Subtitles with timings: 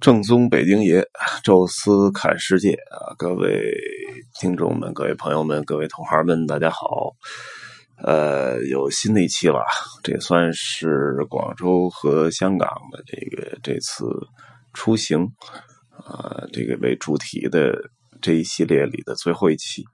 [0.00, 1.06] 正宗北京爷，
[1.44, 3.14] 宙斯看世界啊！
[3.16, 3.72] 各位
[4.40, 7.14] 听众们、各位朋友们、各位同行们，大家好。
[8.02, 9.62] 呃，有新的一期了，
[10.02, 14.04] 这算是广州和香港的这个这次
[14.72, 15.24] 出行
[15.90, 17.72] 啊，这个为主题的
[18.20, 19.84] 这一系列里的最后一期，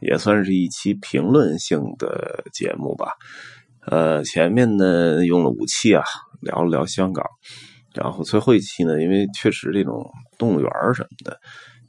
[0.00, 3.12] 也算是一期评论性的节目吧。
[3.86, 6.02] 呃，前面呢用了五期啊，
[6.42, 7.24] 聊了聊香港。
[7.94, 10.04] 然后最后一期呢，因为确实这种
[10.36, 11.38] 动物园什么的，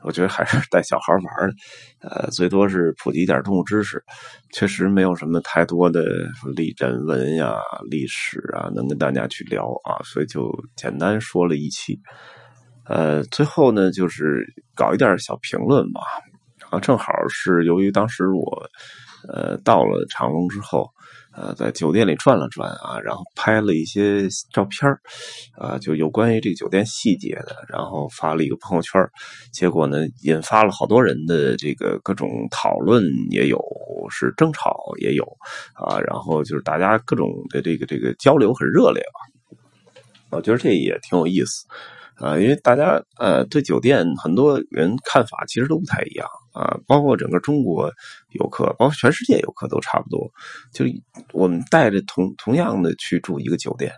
[0.03, 1.51] 我觉得还是带小孩玩，
[2.01, 4.03] 呃，最多是普及一点动物知识，
[4.53, 6.03] 确实没有什么太多的
[6.55, 7.55] 历人文呀、
[7.89, 11.99] 历史啊，能跟大家去聊啊，所以就简单说了一期。
[12.85, 16.01] 呃，最后呢，就是搞一点小评论吧。
[16.69, 18.69] 啊，正好是由于当时我
[19.27, 20.87] 呃到了长隆之后。
[21.35, 24.89] 呃，在酒店里转了转啊，然后拍了一些照片
[25.57, 29.01] 啊，就有关于这个酒店细节的，然后发了一个朋友圈
[29.51, 33.61] 结果呢，引发了好多人的这个各种讨论，也有
[34.09, 35.25] 是争吵，也有
[35.73, 39.57] 啊，然后就是大家各种的这个这个交流很热烈吧，
[40.37, 41.65] 我觉得这也挺有意思。
[42.15, 46.25] 啊，因为大家呃对酒店很多人看法其实都不太一样
[46.55, 47.91] 啊，包括整个中国
[48.31, 50.31] 游客，包括全世界游客都差不多。
[50.71, 50.85] 就
[51.33, 53.91] 我们带着同同样的去住一个酒店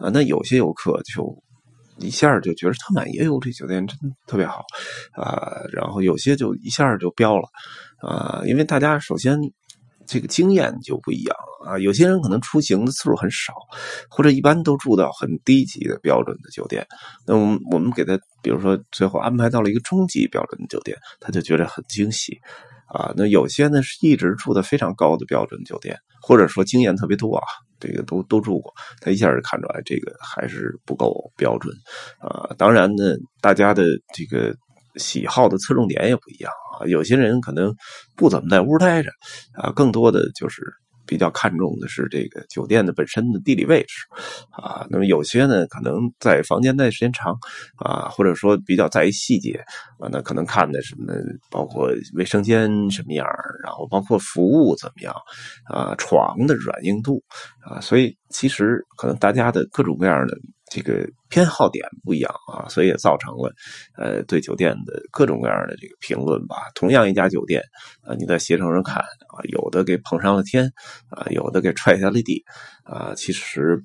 [0.00, 1.40] 啊，那有些游客就
[1.98, 4.64] 一下就觉得特满意，哎呦这酒店真的特别好
[5.12, 7.48] 啊，然后有些就一下就飙了
[8.00, 9.38] 啊，因为大家首先。
[10.08, 13.52] 这个经验就不一样了啊，有些人可能出行的次数很少，
[14.08, 16.86] 或者一般都住到很低级的标准的酒店。
[17.26, 22.38] 那我们我们给他，比如说最后安排到了一个中级标准的酒店，他就觉得很惊喜
[22.86, 23.12] 啊。
[23.14, 27.44] 那有些呢是一直住的非常高的标准酒店，或者说经验特别多啊，
[27.78, 28.72] 这个都都住过，
[29.02, 31.74] 他一下就看出来这个还是不够标准
[32.18, 32.48] 啊。
[32.56, 33.84] 当然呢，大家的
[34.14, 34.56] 这个。
[34.98, 37.74] 喜好的侧重点也不一样啊，有些人可能
[38.16, 39.10] 不怎么在屋待着
[39.54, 40.62] 啊，更多的就是
[41.06, 43.94] 比较看重的是这个酒店的本身的地理位置
[44.50, 44.86] 啊。
[44.90, 47.34] 那么有些呢，可能在房间待时间长
[47.78, 49.52] 啊，或者说比较在意细节
[49.98, 51.14] 啊，那可能看的什么，
[51.50, 53.26] 包括卫生间什么样，
[53.64, 55.14] 然后包括服务怎么样
[55.72, 57.22] 啊，床的软硬度
[57.64, 60.36] 啊，所以其实可能大家的各种各样的。
[60.70, 63.52] 这个偏好点不一样啊，所以也造成了，
[63.96, 66.56] 呃，对酒店的各种各样的这个评论吧。
[66.74, 67.62] 同样一家酒店
[68.02, 70.72] 啊，你在携程上看啊，有的给捧上了天
[71.10, 72.44] 啊，有的给踹下了地
[72.84, 73.82] 啊，其实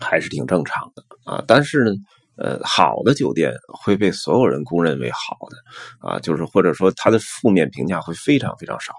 [0.00, 1.44] 还是挺正常的啊。
[1.46, 1.92] 但是呢。
[2.38, 8.92] 呃，好的酒店会被所有人公认为好的，啊，就是或者说它的负面评价会非常非常少，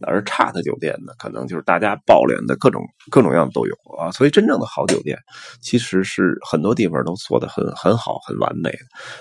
[0.00, 4.10] 而差的酒店呢，可能就是大家抱怨的各种各种样都有啊。
[4.10, 5.18] 所以真正的好酒店，
[5.60, 8.78] 其实是很多地方都做的很很好、很完美的。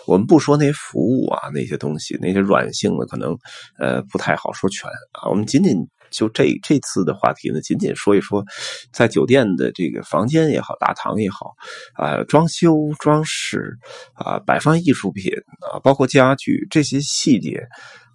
[0.07, 3.37] 我们不说那些服务啊，那些东西，那些软性的可能
[3.77, 5.29] 呃不太好说全啊。
[5.29, 5.85] 我们仅仅。
[6.11, 8.43] 就这这次的话题呢，仅仅说一说，
[8.91, 11.53] 在酒店的这个房间也好，大堂也好，
[11.95, 13.77] 啊，装修装饰
[14.13, 15.31] 啊，摆放艺术品
[15.71, 17.65] 啊，包括家具这些细节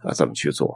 [0.02, 0.74] 啊，怎么去做？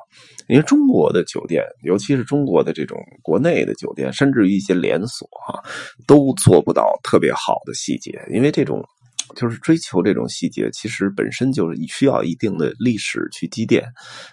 [0.48, 5.60] 因为中国的酒店，尤其是中国的这种国内的酒店，甚至于一些连锁啊，
[6.06, 8.82] 都做不到特别好的细节，因为这种。
[9.36, 13.84] 就是追求这种细节，其实本身就是需要一定的历史去积淀，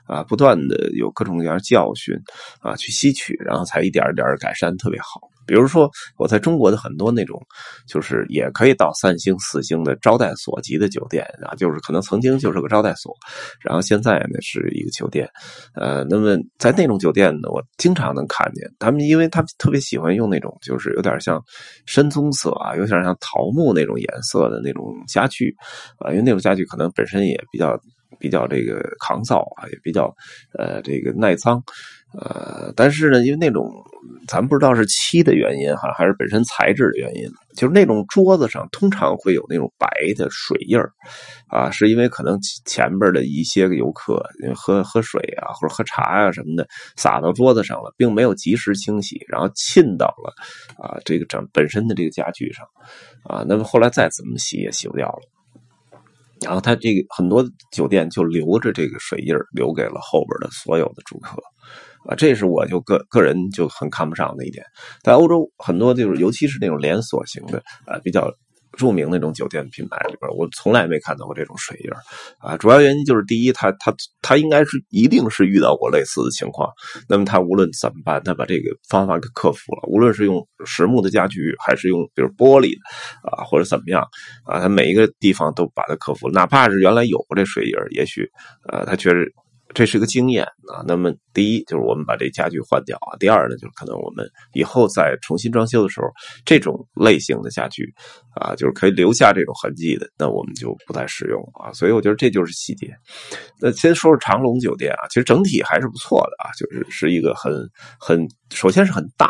[0.05, 2.15] 啊，不断的有各种各样教训，
[2.59, 5.29] 啊，去吸取，然后才一点一点改善，特别好。
[5.45, 7.41] 比如说，我在中国的很多那种，
[7.87, 13.13] 就是也可以到三星、四星的招待所级的酒店啊，就是可能曾经就是个招待所，
[13.61, 15.29] 然后现在呢是一个酒店，
[15.73, 21.41] 呃，那么在那种酒店呢，我经常能看见他们，因为他们特别喜欢用那种就是有点像
[21.85, 25.55] 深棕色啊，有点像桃木那种颜色的那种家具
[25.99, 27.79] 啊，因为那种家具可能本身也比较
[28.19, 30.13] 比较这个抗造啊，也比较
[30.57, 31.61] 呃这个耐脏。
[32.17, 33.69] 呃，但是呢，因为那种
[34.25, 40.93] 咱不知道是漆的原因哈，还是本身材质的原因，就是那种桌子上通常会有那种白的水印儿，
[41.49, 44.23] 啊，是因为可能前边的一些游客
[44.55, 46.65] 喝喝水啊或者喝茶呀什么的
[46.95, 50.33] 洒到桌子上了，并没有及时清洗，然后沁到了
[50.81, 52.65] 啊这个整本身的这个家具上，
[53.25, 55.19] 啊，那么后来再怎么洗也洗不掉了，
[56.45, 61.41] 然后他这个很多酒店就留着这个水印留给了后边的所有的住客。
[62.07, 64.63] 啊，这是我就个个人就很看不上的一点。
[65.01, 67.57] 在欧洲，很多就是尤其是那种连锁型的，
[67.87, 68.31] 啊，比较
[68.77, 71.89] 著名那种酒店品牌里边，我从来没看到过这种水印
[72.39, 72.57] 啊。
[72.57, 76.69] 主要原因就是第一，他他他应该是一定是遇到过类似的情况，
[77.09, 79.87] 那么他无论怎么办，他把这个方法给克服了。
[79.87, 82.75] 无论是用实木的家具，还是用比如玻璃
[83.23, 84.01] 啊，或者怎么样
[84.45, 86.33] 啊，他每一个地方都把它克服了。
[86.33, 88.29] 哪怕是原来有过这水印也许
[88.69, 89.33] 呃，他确实
[89.73, 90.83] 这是个经验啊。
[90.87, 91.13] 那么。
[91.35, 96.07] 第一就是我们把这家具换掉啊，第二呢就是可能我们以后再重新装修的时候，
[96.45, 97.93] 这种类型的家具
[98.39, 101.73] 啊，就是可以留下这种痕迹的，那我们就不再使用啊。
[101.73, 102.93] 所以我觉得这就是细节。
[103.59, 107.51] 那先说说长隆酒店啊，其实整体还是不错的啊，就是是一个很
[107.99, 109.25] 很首先是很大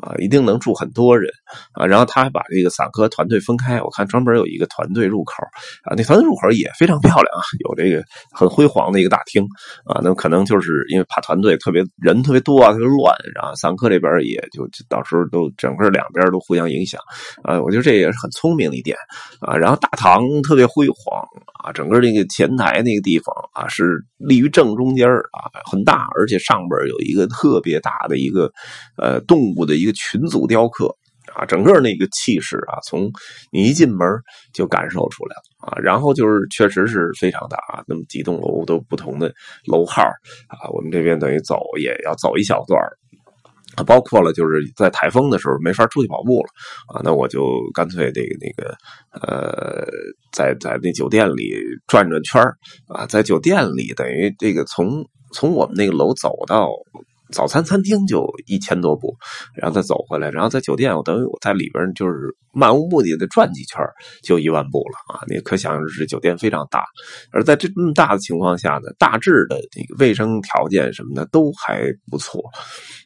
[0.00, 1.28] 啊，一定能住很多人
[1.72, 1.84] 啊。
[1.84, 5.42] 然后他还把这个散客团队分开，我看专门有一个团队入口
[5.82, 9.42] 啊，那团队入口也非常漂亮啊，有这个很辉煌的一个大厅
[9.84, 10.00] 啊。
[10.04, 11.40] 那可能就是因为怕团。
[11.40, 17.00] 队特别人特别多啊，特别乱，然后散客这边也就到时候都整个两边都互相影响
[17.42, 17.58] 啊。
[17.62, 18.96] 我觉得这也是很聪明一点
[19.40, 19.56] 啊。
[19.56, 21.22] 然后大堂特别辉煌
[21.62, 28.50] 啊，整个那个前台那个地方啊是立于正中间啊，很大，而且上边有一个特别大的一个
[28.96, 30.96] 呃动物的一个群组雕刻。
[31.34, 33.08] 啊，整个那个气势啊，从
[33.52, 34.00] 你一进门
[34.52, 35.78] 就感受出来了啊。
[35.78, 39.32] 然后就是确实是非常大啊，那么几栋楼都不同的
[39.66, 40.02] 楼号
[40.48, 40.66] 啊。
[40.72, 42.80] 我们这边等于走也要走一小段
[43.76, 46.48] 啊，包括了就是在台风的时候没法出去跑步了
[46.94, 47.42] 啊，那我就
[47.74, 48.74] 干脆这个那个
[49.20, 49.86] 呃，
[50.32, 51.54] 在在那酒店里
[51.86, 52.42] 转转圈
[52.88, 56.70] 啊，在酒店里等于这个从从我们那个楼走到。
[57.32, 59.16] 早餐餐厅就一千多步，
[59.54, 63.80] 然后再走回来，然后在酒店，我等于我在里边就是漫无目的的转几圈，
[64.22, 65.22] 就一万步了啊！
[65.28, 66.84] 你可想而知，酒店非常大，
[67.32, 72.42] 而在这么大的情况下呢，大致的这个卫生条件什么的都还不错，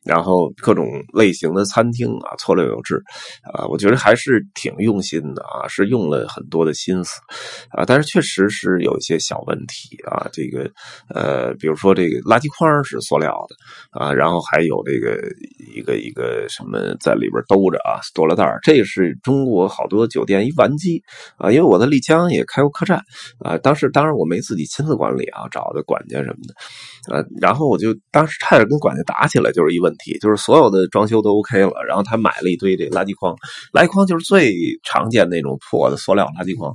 [0.04, 3.02] 然后各种类型的餐厅啊，错落有致
[3.52, 7.20] 啊，我觉得还是挺用心的啊，是用了很多的心思
[7.70, 10.70] 啊，但是确实是有一些小问题啊，这个
[11.14, 14.13] 呃，比如说这个垃圾筐是塑料的啊。
[14.14, 15.20] 然后还有这个
[15.74, 21.02] 一个一个什么在里边兜着啊，塑料袋这是中国好多酒店一顽疾
[21.36, 21.50] 啊。
[21.50, 23.02] 因为我在丽江也开过客栈
[23.40, 27.24] 啊，当时当然我没自己亲自管理啊，找的管家什么的啊。
[27.40, 33.34] 然后我就当时差点跟管家打起来，就是一问题，就是所有的装修都 OK 了，然后他买了一堆这垃圾筐，
[33.72, 36.74] 垃圾筐就是最常见那种破的塑料垃圾筐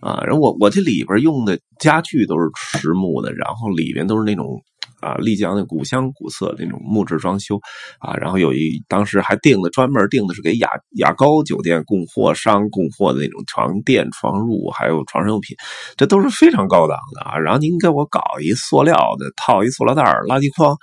[0.00, 0.22] 啊。
[0.24, 4.62] 然后我我这里边用的家具都是实木的，然后里边都是那种。
[5.00, 7.60] 啊，丽江的古香古色那种木质装修，
[7.98, 15.56] 啊，然后有一当时还订的专门订的是给雅雅高酒店供货商供货的那种床垫、床褥，还有床上用品，
[15.96, 17.38] 这都是非常高档的啊。
[17.38, 20.76] 然后您给我搞一塑料的，套一塑料袋垃圾筐。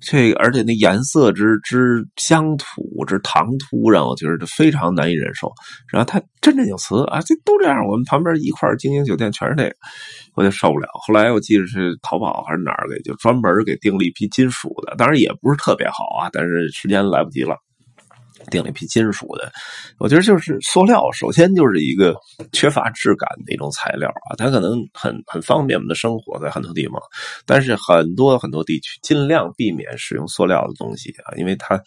[0.00, 5.50] 这个，而且那颜色之之乡土之唐突，让我觉得非常难以忍受。
[5.92, 7.84] 然后他振振有词啊，这都这样。
[7.86, 9.74] 我们旁边一块经营酒店全是那个，
[10.34, 10.88] 我就受不了。
[11.06, 17.56] 后来我记得是淘宝还是哪儿给，就专门给订了一批金属的，当然也不是特别好啊，但是时间来不及了。
[18.50, 19.50] 订了一批金属的，
[19.98, 22.14] 我觉得就是塑料，首先就是一个
[22.52, 27.00] 缺乏质感的一种材料啊，它可能很很方便我们的生活在很多地方，
[27.46, 31.80] 但是很多很多地区尽量避免使用塑料的东西啊，因为它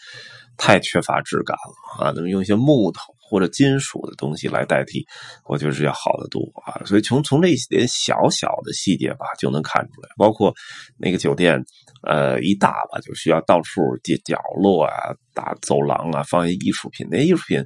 [0.57, 3.01] 太缺乏质感了啊，那么用一些木头。
[3.31, 5.05] 或者金属的东西来代替，
[5.45, 6.83] 我觉得是要好得多啊。
[6.83, 10.09] 所以从从这些小小的细节吧，就能看出来。
[10.17, 10.53] 包括
[10.97, 11.57] 那个酒店，
[12.05, 17.07] 呃，一大吧，就需要到处角角落啊、大走廊啊放一艺术品。
[17.10, 17.63] 那艺术品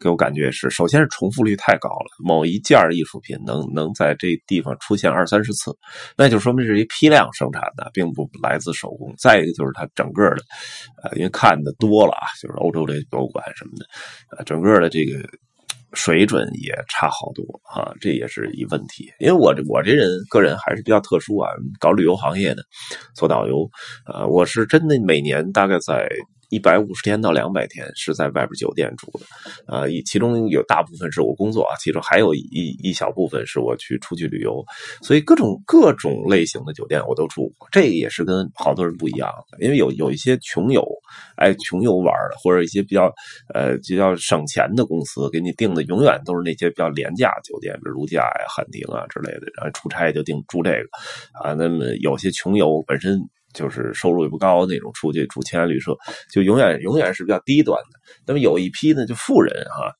[0.00, 5.76] 给我感觉是，首先是重复率太高了，某一件艺术品能能在这地方出现二三十次，
[6.16, 9.14] 那就说明是一批量生产的，并不来自手工。
[9.18, 10.42] 再一个就是它整个的，
[11.02, 13.86] 呃，因为看的多了啊，就是欧洲这博物馆什么的，
[14.36, 15.04] 呃，整个的这。
[15.04, 15.28] 个
[15.94, 19.10] 水准也差好多啊，这也是一问题。
[19.20, 21.48] 因为我这我这人个人还是比较特殊啊，
[21.80, 22.62] 搞旅游行业的，
[23.14, 23.66] 做导游
[24.04, 26.06] 啊，我是真的每年大概在。
[26.48, 29.26] 一百五十天到两百天是在外边酒店住的，
[29.66, 34.64] 啊，以其中有大部分是我工作啊，其中还有一一小部分是我去出去旅游，
[35.02, 40.82] 所以各种各种类型的酒店我都住过，这也是跟好多人不一样，因为有有一些穷游，
[41.36, 43.12] 爱穷游玩的，或者一些比较
[43.52, 50.88] 呃比较省钱的公司给你订的，永远都是那些比较廉价酒店，比如如家呀、汉庭啊之类的，然后出差就订住这个，
[51.44, 53.20] 啊，那么有些穷游本身。
[53.52, 55.96] 就是收入也不高那种，出去住青年旅社，
[56.30, 57.98] 就永远永远是比较低端的。
[58.26, 59.90] 那么有一批呢，就富人啊，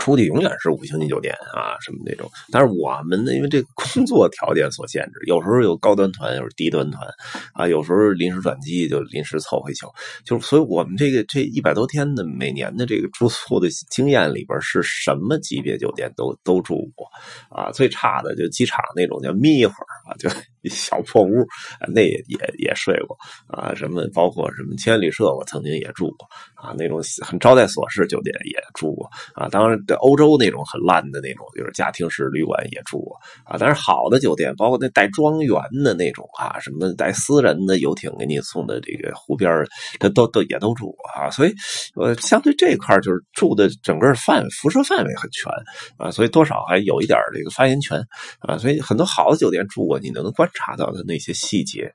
[0.00, 2.28] 出去永远是五星级酒店啊，什么那种。
[2.50, 7.06] 但是我们呢，因为这个工作条件所限制，有时候有高端团，有时低端团，
[7.52, 9.86] 啊，有时候临时转机就临时凑合一宿。
[10.24, 17.06] 就所以我们这个这一百多天的每年的这个住宿的经验里边，是什么级别酒店都都住过，
[17.50, 20.30] 啊，最差的就机场那种叫眯一会儿啊，就
[20.70, 21.46] 小破屋，
[21.92, 29.74] 那也也也睡过啊，什么包括什么千里社，我曾经也住过啊，那种很招待所式酒店也住过啊，当然。
[29.86, 33.56] 在欧洲那种很烂的那种，就是家庭式旅馆也住过啊。
[33.58, 39.50] 但是好的酒店，包括那带庄园的那种啊，什么带私人的游艇给你送的这个湖边
[39.98, 41.28] 这都都也都住过啊。
[41.28, 41.52] 所以，
[41.96, 45.52] 呃，相对这块就是住的整个范辐射范围很全
[45.98, 48.00] 啊，所以多少还有一点这个发言权
[48.38, 48.56] 啊。
[48.56, 51.92] 所以很多好的酒店住过，你能观察到的那些细节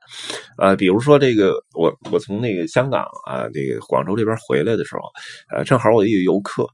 [0.58, 0.76] 啊。
[0.76, 5.02] 比如说这个，我我从那个香港啊，这个广州这边回来的时候，
[5.52, 6.68] 呃，正好我一个游客，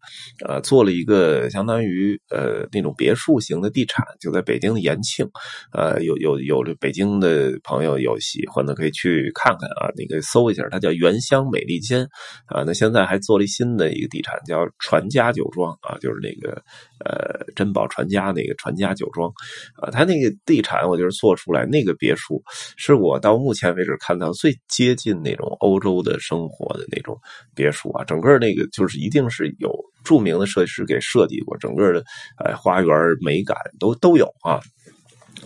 [0.45, 1.05] 呃，做了一。
[1.05, 5.23] 个相当于呃那种别墅型的地产，就在北京的延庆，
[5.71, 12.01] 呃有有有这北京的朋友有喜欢的可以去看看啊，那个搜一下，它叫原乡美利坚
[12.47, 12.63] 啊。
[12.65, 16.59] 那现在还做了一新的一个地产，叫传家酒庄啊，就是那个
[17.05, 19.31] 呃珍宝传家那个传家酒庄
[19.75, 19.91] 啊。
[19.91, 22.43] 它那个地产，我就是做出来那个别墅，
[22.77, 27.19] 是我到目前为止看到最接近那种欧洲的生活的那种
[27.55, 28.03] 别墅啊。
[28.03, 29.73] 整个那个就是一定是有。
[30.05, 32.03] 著名的设计师给设计过整个的，
[32.37, 34.59] 呃，花园美感都都有啊。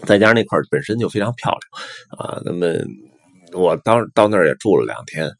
[0.03, 2.41] 再加上那块本身就非常漂亮啊。
[2.43, 2.67] 那么
[3.53, 5.31] 我当到那儿也住了两天，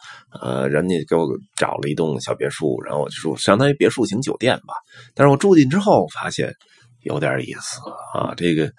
[0.42, 4.74] 呃，人家给我找了一栋小别墅，然后我就住，相当于别墅型酒店吧。
[5.14, 6.56] 但是我住进之后发现
[7.02, 7.82] 有点意思
[8.14, 8.72] 啊，这个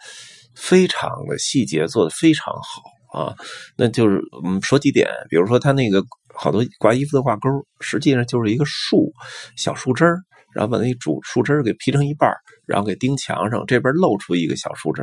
[0.55, 3.35] 非常的细节做的非常好啊。
[3.77, 6.03] 那就是我们说几点，比如说他那个
[6.35, 7.49] 好多挂衣服的挂钩，
[7.81, 9.13] 实际上就是一个树
[9.57, 10.19] 小树枝儿。
[10.53, 12.29] 然后把那主树枝给劈成一半
[12.67, 15.01] 然后给钉墙上，这边露出一个小树枝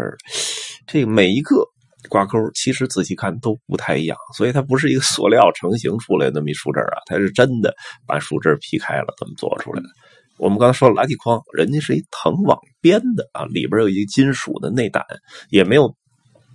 [0.85, 1.65] 这每一个
[2.09, 7.73] 挂钩，其实仔细看都不太一样，所以它不是一个塑料成型出来的那么一树枝啊，它是真的
[8.05, 9.87] 把树枝劈开了，这么做出来的。
[10.37, 15.03] 我们刚才说了垃圾筐，人家是一藤网编的啊，里边有一个金属的内胆，
[15.49, 15.93] 也没有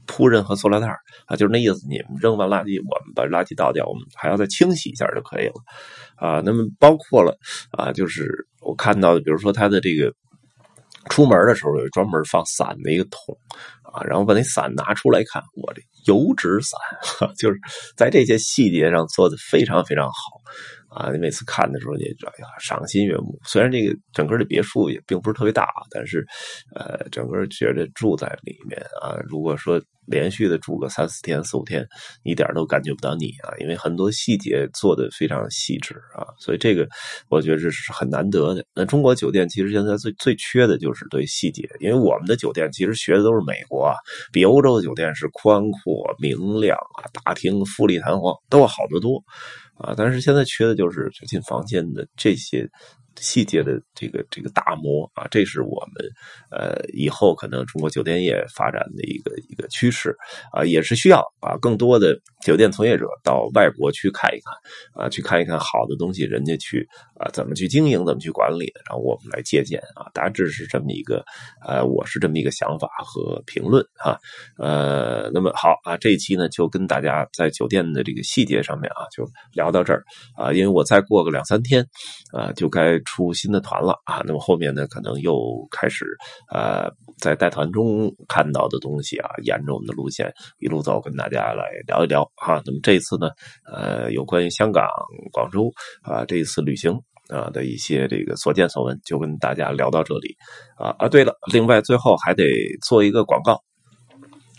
[0.07, 0.87] 铺任何塑料袋
[1.27, 1.87] 啊，就是那意思。
[1.89, 5.55] 你们扔完垃圾，我们把垃圾倒掉，我们还要再清洗一下就可以了
[6.17, 6.41] 啊。
[6.45, 7.37] 那么包括了
[7.73, 8.49] 啊，就是。
[8.65, 10.15] 我看到的，比如说他的这个
[11.11, 13.37] 出门的时候有专门放伞的一个桶
[13.83, 16.79] 啊，然后把那伞拿出来看，我这油纸伞，
[17.37, 17.59] 就是
[17.97, 20.15] 在这些细节上做的非常非常好。
[20.95, 23.39] 啊，你每次看的时候，你哎呀赏心悦目。
[23.45, 26.27] 虽然这个整个的别墅也并不是特别大，但是，
[26.75, 31.87] 呃，整个觉得住在里面啊，如果说连续的住个三四天、四五天，
[32.25, 36.87] 一点都感觉不到腻啊，因为很多细节做的非常细致啊，所以这个
[37.29, 38.65] 我觉得这是很难得的。
[38.75, 43.95] 那中国酒店其实现在最最缺的就是对细节，因为我们的酒店其实学的都是美国啊，
[44.33, 49.23] 比欧洲的酒店是宽阔、明亮啊，大厅富丽堂皇，都要好得多。
[49.83, 52.69] 啊，但是现在缺的就是最近房间的这些。
[53.17, 56.11] 细节的这个这个打磨啊，这是我们
[56.51, 60.17] 呃以后可能中国酒店业发展的一个一个趋势
[60.53, 71.23] 啊，也是需要啊更多的酒店从业者到外国去看一看啊，去看一看好的东西，人家去啊怎么去经营，怎么去管理，然后我们来借鉴啊，大致是这么一个
[71.67, 74.19] 呃，我是这么一个想法和评论哈
[74.59, 80.03] 呃，那么好啊，这一期呢就跟大家在酒店的这个细节上面啊就聊到这儿
[80.37, 81.87] 啊，因为我再过个两三天
[82.33, 83.02] 啊就该。
[83.05, 86.05] 出新的团了啊，那么后面呢，可能又开始
[86.51, 92.63] 呃，在带团中看到的东西啊，沿着我们的路线一路走，跟大家来聊一聊哈。
[92.65, 93.31] 那么这一次呢，
[93.73, 94.87] 呃，有关于香港、
[95.33, 95.71] 广州
[96.03, 96.93] 啊这一次旅行
[97.29, 100.37] 啊的一些这个所见所闻，就跟大家聊到这里
[100.77, 101.09] 啊啊。
[101.09, 102.45] 对了，另外最后还得
[102.83, 103.61] 做一个广告。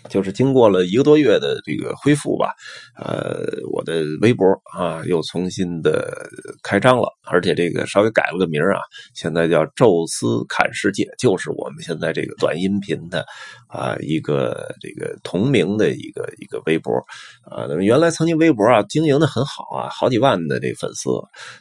[0.09, 2.53] 就是经过了一个多月的这个恢复吧，
[2.97, 4.45] 呃，我的微博
[4.77, 6.13] 啊又重新的
[6.61, 8.79] 开张了，而且这个稍微改了个名啊，
[9.13, 13.25] 现在叫“宙斯看世界”，就是我们现在这个短音频的
[13.73, 16.93] 啊一个这个同名的一个一个微博
[17.43, 17.65] 啊。
[17.67, 21.09] 那么原来曾经微博啊经营的很好啊，好几万的这粉丝，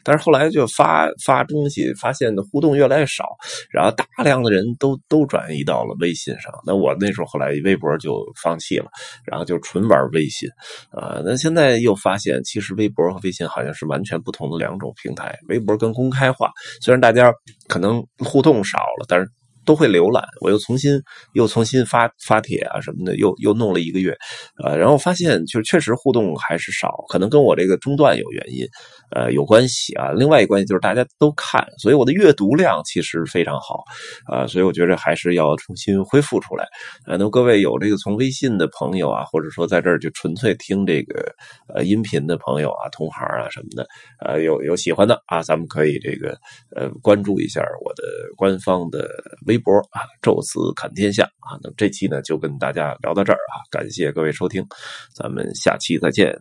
[0.04, 3.25] 但是后来就发发东西，发现的互动越来越少，
[3.71, 6.52] 然后大量的人都都转移到了微信上。
[6.66, 8.12] 那我那时候后来微博就。
[8.42, 8.87] 放弃了，
[9.25, 10.49] 然后就纯玩微信，
[10.90, 15.38] 啊，那现在又发现，其实微博和微信好像是完全不同的两种平台。
[15.49, 16.50] 微博更公开化，
[16.81, 17.33] 虽然大家
[17.69, 19.28] 可能互动少了，但是
[19.64, 21.00] 都会浏览，我又重新
[21.35, 24.16] 又重新发发帖啊什么的，又又弄了一个月，
[24.64, 28.66] 呃，然后发现就是确实互动还是少，可能跟我这个中断有原因，
[29.14, 30.11] 呃，有关系啊。
[30.12, 33.85] 另外一个关系就是大家都看，所以我的阅读量其实非常好，
[34.26, 36.66] 啊，所以我觉得还是要重新恢复出来。
[37.07, 41.33] 呃，那各位有这个从微信的朋友啊，或者说在这儿就纯粹听这个
[41.75, 43.87] 呃音频的朋友啊、同行啊什么的，
[44.19, 46.37] 呃，有有喜欢的啊，咱们可以这个
[46.75, 48.02] 呃关注一下我的
[48.37, 49.09] 官方的。
[49.52, 54.66] 微博啊，宙斯看天下啊，那么这期呢就跟大家聊到这儿啊，感谢各位收听，
[55.12, 56.35] 咱们下期再见。